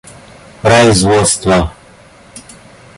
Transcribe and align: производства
производства 0.63 1.69